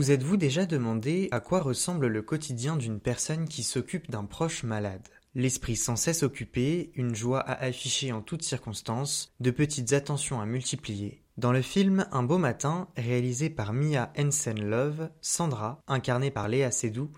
[0.00, 4.62] Vous êtes-vous déjà demandé à quoi ressemble le quotidien d'une personne qui s'occupe d'un proche
[4.62, 5.06] malade?
[5.34, 10.46] L'esprit sans cesse occupé, une joie à afficher en toutes circonstances, de petites attentions à
[10.46, 11.22] multiplier.
[11.36, 17.10] Dans le film Un beau matin, réalisé par Mia Hansen-Love, Sandra, incarnée par Léa Seydoux,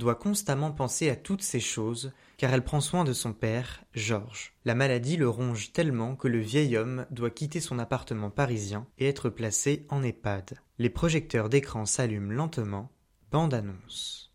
[0.00, 4.54] doit constamment penser à toutes ces choses, car elle prend soin de son père, Georges.
[4.64, 9.06] La maladie le ronge tellement que le vieil homme doit quitter son appartement parisien et
[9.06, 10.58] être placé en EHPAD.
[10.78, 12.90] Les projecteurs d'écran s'allument lentement.
[13.30, 14.32] Bande annonce.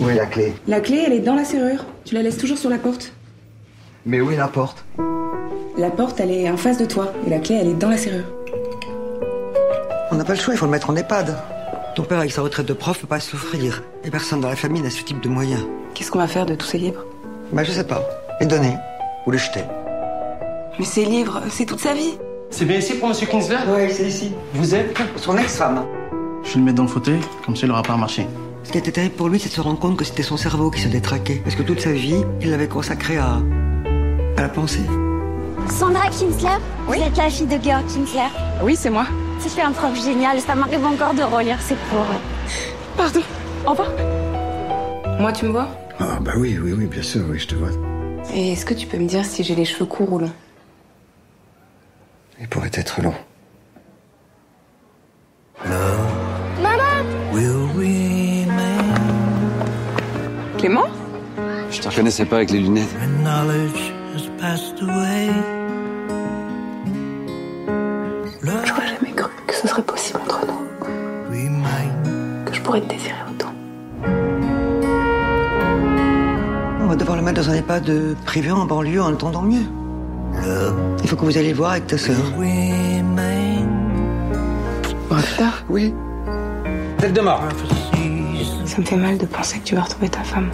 [0.00, 0.52] Où est la clé?
[0.66, 1.84] La clé, elle est dans la serrure.
[2.04, 3.12] Tu la laisses toujours sur la porte.
[4.04, 4.84] Mais où est la porte?
[5.76, 7.12] La porte, elle est en face de toi.
[7.26, 8.26] Et la clé, elle est dans la serrure.
[10.10, 11.36] On n'a pas le choix, il faut le mettre en EHPAD.
[11.94, 13.82] Ton père, avec sa retraite de prof, peut pas souffrir.
[14.04, 15.62] Et personne dans la famille n'a ce type de moyens.
[15.94, 17.04] Qu'est-ce qu'on va faire de tous ces livres
[17.52, 18.02] Bah, je sais pas.
[18.40, 18.74] Les donner.
[19.26, 19.60] Ou les jeter.
[20.78, 22.14] Mais ces livres, c'est toute sa vie.
[22.50, 23.58] C'est bien ici pour Monsieur Kinsler?
[23.68, 24.32] Ouais, c'est ici.
[24.54, 24.96] Vous êtes?
[25.16, 25.84] Son ex-femme.
[26.44, 28.26] Je vais le mettre dans le fauteuil, comme ça il aura pas marché.
[28.64, 30.70] Ce qui était terrible pour lui, c'est de se rendre compte que c'était son cerveau
[30.70, 31.40] qui se détraquait.
[31.44, 33.38] Parce que toute sa vie, il l'avait consacré à.
[34.38, 34.80] à la pensée.
[35.68, 36.56] Sandra Kinsler?
[36.86, 38.28] Vous êtes la fille de Georg Kinsler?
[38.62, 39.04] Oui, c'est moi.
[39.42, 42.06] Ça fait un prof génial, ça m'arrive encore de relire ses cours.
[42.96, 43.20] Pardon.
[43.66, 43.88] Au revoir.
[45.18, 45.68] Moi, tu me vois?
[45.98, 47.70] Ah bah oui, oui, oui, bien sûr, oui, je te vois.
[48.32, 50.32] Et est-ce que tu peux me dire si j'ai les cheveux courts ou longs?
[52.40, 53.14] Il pourrait être long.
[60.56, 60.86] Clément?
[61.68, 62.94] Je te reconnaissais pas avec les lunettes.
[72.72, 73.52] Pourrais te désirer autant.
[76.80, 79.66] On va devoir le mettre dans un EHPAD privé en banlieue en attendant mieux.
[81.02, 82.16] Il faut que vous alliez le voir avec ta sœur.
[85.18, 85.66] Faire.
[85.68, 85.92] Oui.
[86.96, 87.42] Tête de mort.
[88.64, 90.48] Ça me fait mal de penser que tu vas retrouver ta femme.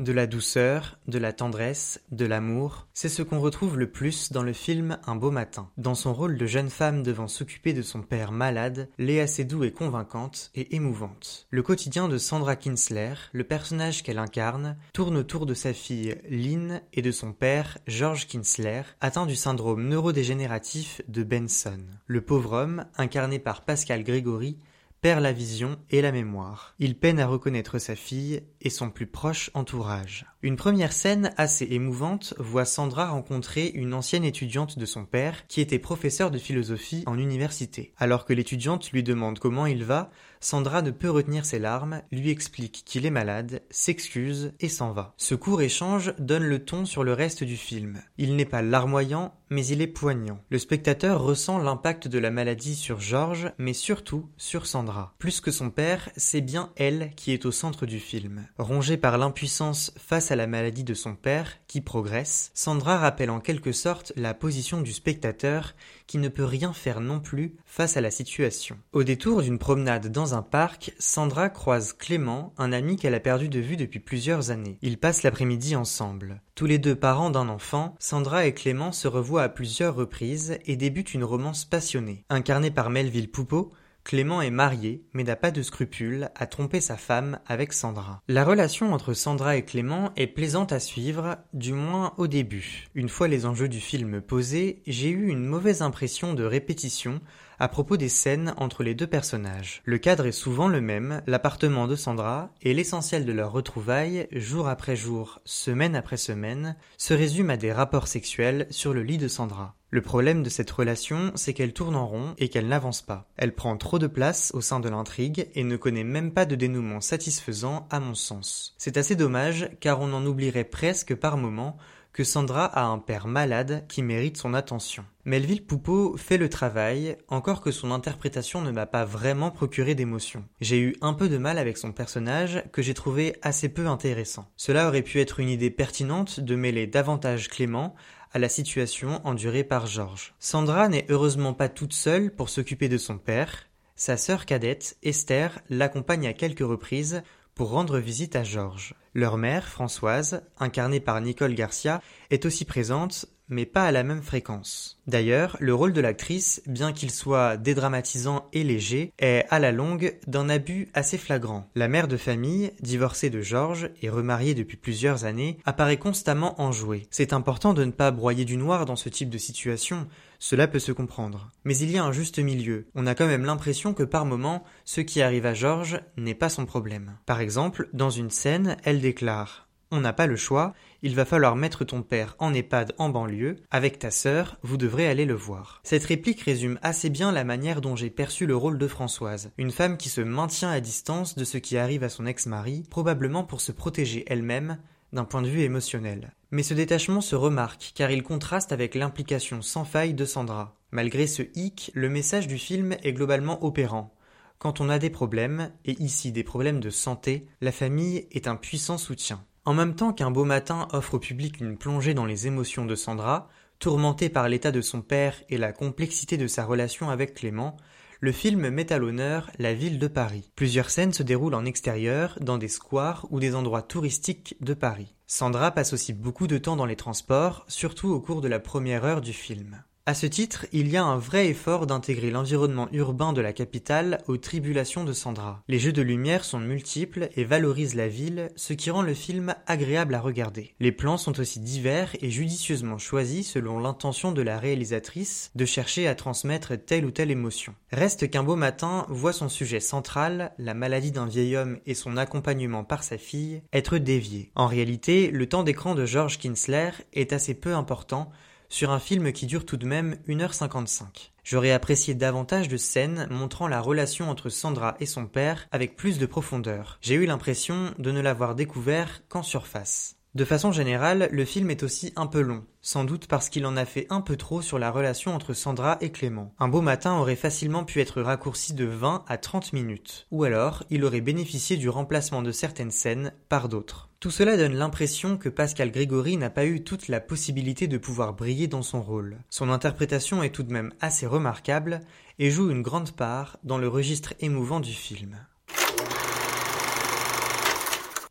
[0.00, 4.42] De la douceur, de la tendresse, de l'amour, c'est ce qu'on retrouve le plus dans
[4.42, 5.68] le film Un beau matin.
[5.76, 9.72] Dans son rôle de jeune femme devant s'occuper de son père malade, Léa Seydoux est
[9.72, 11.46] convaincante et émouvante.
[11.50, 16.80] Le quotidien de Sandra Kinsler, le personnage qu'elle incarne, tourne autour de sa fille Lynn
[16.94, 21.84] et de son père George Kinsler, atteint du syndrome neurodégénératif de Benson.
[22.06, 24.56] Le pauvre homme, incarné par Pascal Grégory,
[25.00, 26.74] perd la vision et la mémoire.
[26.78, 30.26] Il peine à reconnaître sa fille et son plus proche entourage.
[30.42, 35.60] Une première scène assez émouvante voit Sandra rencontrer une ancienne étudiante de son père qui
[35.60, 37.92] était professeur de philosophie en université.
[37.96, 40.10] Alors que l'étudiante lui demande comment il va,
[40.42, 45.12] Sandra ne peut retenir ses larmes, lui explique qu'il est malade, s'excuse et s'en va.
[45.18, 48.00] Ce court échange donne le ton sur le reste du film.
[48.16, 50.40] Il n'est pas larmoyant, mais il est poignant.
[50.48, 55.14] Le spectateur ressent l'impact de la maladie sur Georges, mais surtout sur Sandra.
[55.18, 58.46] Plus que son père, c'est bien elle qui est au centre du film.
[58.56, 63.40] Rongée par l'impuissance face à la maladie de son père, qui progresse, Sandra rappelle en
[63.40, 65.74] quelque sorte la position du spectateur
[66.10, 68.76] qui ne peut rien faire non plus face à la situation.
[68.92, 73.48] Au détour d'une promenade dans un parc, Sandra croise Clément, un ami qu'elle a perdu
[73.48, 74.76] de vue depuis plusieurs années.
[74.82, 76.42] Ils passent l'après-midi ensemble.
[76.56, 80.74] Tous les deux parents d'un enfant, Sandra et Clément se revoient à plusieurs reprises et
[80.74, 82.24] débutent une romance passionnée.
[82.28, 83.70] Incarnée par Melville Poupeau,
[84.04, 88.22] Clément est marié, mais n'a pas de scrupule à tromper sa femme avec Sandra.
[88.28, 92.88] La relation entre Sandra et Clément est plaisante à suivre, du moins au début.
[92.94, 97.20] Une fois les enjeux du film posés, j'ai eu une mauvaise impression de répétition
[97.60, 99.82] à propos des scènes entre les deux personnages.
[99.84, 104.66] Le cadre est souvent le même, l'appartement de Sandra, et l'essentiel de leurs retrouvailles, jour
[104.66, 109.28] après jour, semaine après semaine, se résume à des rapports sexuels sur le lit de
[109.28, 109.76] Sandra.
[109.92, 113.28] Le problème de cette relation, c'est qu'elle tourne en rond et qu'elle n'avance pas.
[113.36, 116.54] Elle prend trop de place au sein de l'intrigue et ne connaît même pas de
[116.54, 118.74] dénouement satisfaisant à mon sens.
[118.78, 121.76] C'est assez dommage car on en oublierait presque par moments
[122.12, 125.04] que Sandra a un père malade qui mérite son attention.
[125.24, 130.44] Melville Poupeau fait le travail, encore que son interprétation ne m'a pas vraiment procuré d'émotion.
[130.60, 134.50] J'ai eu un peu de mal avec son personnage que j'ai trouvé assez peu intéressant.
[134.56, 137.94] Cela aurait pu être une idée pertinente de mêler davantage Clément
[138.32, 140.34] à la situation endurée par Georges.
[140.38, 143.66] Sandra n'est heureusement pas toute seule pour s'occuper de son père.
[143.96, 147.22] Sa sœur cadette, Esther, l'accompagne à quelques reprises
[147.60, 148.94] pour rendre visite à Georges.
[149.12, 154.22] Leur mère, Françoise, incarnée par Nicole Garcia, est aussi présente, mais pas à la même
[154.22, 154.98] fréquence.
[155.06, 160.16] D'ailleurs, le rôle de l'actrice, bien qu'il soit dédramatisant et léger, est à la longue
[160.26, 161.68] d'un abus assez flagrant.
[161.74, 167.08] La mère de famille, divorcée de Georges et remariée depuis plusieurs années, apparaît constamment enjouée.
[167.10, 170.06] C'est important de ne pas broyer du noir dans ce type de situation,
[170.40, 171.52] cela peut se comprendre.
[171.62, 172.88] Mais il y a un juste milieu.
[172.96, 176.48] On a quand même l'impression que par moment, ce qui arrive à Georges n'est pas
[176.48, 177.16] son problème.
[177.26, 180.72] Par exemple, dans une scène, elle déclare on n'a pas le choix,
[181.02, 185.08] il va falloir mettre ton père en EHPAD en banlieue, avec ta sœur, vous devrez
[185.08, 185.80] aller le voir.
[185.82, 189.72] Cette réplique résume assez bien la manière dont j'ai perçu le rôle de Françoise, une
[189.72, 193.60] femme qui se maintient à distance de ce qui arrive à son ex-mari, probablement pour
[193.60, 194.78] se protéger elle-même
[195.12, 196.34] d'un point de vue émotionnel.
[196.50, 200.76] Mais ce détachement se remarque car il contraste avec l'implication sans faille de Sandra.
[200.90, 204.14] Malgré ce hic, le message du film est globalement opérant.
[204.58, 208.56] Quand on a des problèmes, et ici des problèmes de santé, la famille est un
[208.56, 209.44] puissant soutien.
[209.64, 212.94] En même temps qu'un beau matin offre au public une plongée dans les émotions de
[212.94, 213.48] Sandra,
[213.78, 217.76] tourmentée par l'état de son père et la complexité de sa relation avec Clément,
[218.20, 220.50] le film met à l'honneur la ville de Paris.
[220.54, 225.14] Plusieurs scènes se déroulent en extérieur, dans des squares ou des endroits touristiques de Paris.
[225.26, 229.04] Sandra passe aussi beaucoup de temps dans les transports, surtout au cours de la première
[229.04, 229.82] heure du film.
[230.10, 234.18] À ce titre, il y a un vrai effort d'intégrer l'environnement urbain de la capitale
[234.26, 235.62] aux tribulations de Sandra.
[235.68, 239.54] Les jeux de lumière sont multiples et valorisent la ville, ce qui rend le film
[239.68, 240.74] agréable à regarder.
[240.80, 246.08] Les plans sont aussi divers et judicieusement choisis selon l'intention de la réalisatrice de chercher
[246.08, 247.76] à transmettre telle ou telle émotion.
[247.92, 252.16] Reste qu'un beau matin voit son sujet central, la maladie d'un vieil homme et son
[252.16, 254.50] accompagnement par sa fille, être dévié.
[254.56, 258.32] En réalité, le temps d'écran de George Kinsler est assez peu important
[258.70, 261.32] sur un film qui dure tout de même 1h55.
[261.44, 266.18] J'aurais apprécié davantage de scènes montrant la relation entre Sandra et son père avec plus
[266.18, 266.98] de profondeur.
[267.02, 270.19] J'ai eu l'impression de ne l'avoir découvert qu'en surface.
[270.36, 273.76] De façon générale, le film est aussi un peu long, sans doute parce qu'il en
[273.76, 276.54] a fait un peu trop sur la relation entre Sandra et Clément.
[276.60, 280.84] Un beau matin aurait facilement pu être raccourci de 20 à 30 minutes, ou alors
[280.88, 284.08] il aurait bénéficié du remplacement de certaines scènes par d'autres.
[284.20, 288.32] Tout cela donne l'impression que Pascal Grégory n'a pas eu toute la possibilité de pouvoir
[288.32, 289.38] briller dans son rôle.
[289.50, 292.02] Son interprétation est tout de même assez remarquable
[292.38, 295.44] et joue une grande part dans le registre émouvant du film.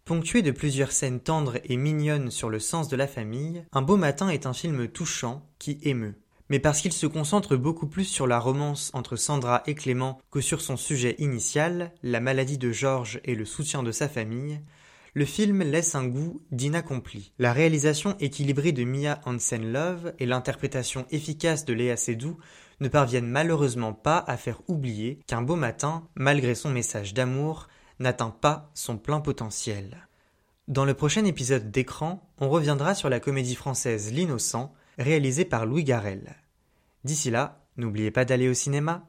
[0.09, 3.95] Ponctué de plusieurs scènes tendres et mignonnes sur le sens de la famille, Un beau
[3.95, 6.15] matin est un film touchant qui émeut.
[6.49, 10.41] Mais parce qu'il se concentre beaucoup plus sur la romance entre Sandra et Clément que
[10.41, 14.59] sur son sujet initial, la maladie de Georges et le soutien de sa famille,
[15.13, 17.31] le film laisse un goût d'inaccompli.
[17.37, 22.39] La réalisation équilibrée de Mia Hansen-Love et l'interprétation efficace de Léa Seydoux
[22.79, 27.67] ne parviennent malheureusement pas à faire oublier qu'un beau matin, malgré son message d'amour,
[27.99, 30.07] n'atteint pas son plein potentiel.
[30.67, 35.83] Dans le prochain épisode d'écran, on reviendra sur la comédie française L'innocent, réalisée par Louis
[35.83, 36.35] Garrel.
[37.03, 39.07] D'ici là, n'oubliez pas d'aller au cinéma